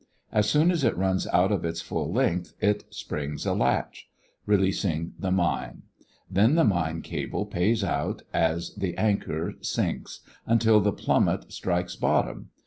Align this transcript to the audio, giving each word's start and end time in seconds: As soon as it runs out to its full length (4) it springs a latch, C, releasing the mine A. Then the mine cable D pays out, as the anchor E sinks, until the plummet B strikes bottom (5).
As 0.31 0.49
soon 0.49 0.71
as 0.71 0.83
it 0.83 0.97
runs 0.97 1.27
out 1.27 1.49
to 1.49 1.67
its 1.67 1.79
full 1.79 2.11
length 2.11 2.55
(4) 2.59 2.69
it 2.71 2.85
springs 2.89 3.45
a 3.45 3.53
latch, 3.53 4.07
C, 4.07 4.07
releasing 4.47 5.13
the 5.19 5.29
mine 5.29 5.83
A. 5.83 6.03
Then 6.33 6.55
the 6.55 6.63
mine 6.63 7.03
cable 7.03 7.45
D 7.45 7.51
pays 7.51 7.83
out, 7.83 8.23
as 8.33 8.73
the 8.73 8.97
anchor 8.97 9.51
E 9.51 9.57
sinks, 9.61 10.21
until 10.47 10.79
the 10.79 10.91
plummet 10.91 11.41
B 11.41 11.51
strikes 11.51 11.95
bottom 11.95 12.45
(5). 12.45 12.47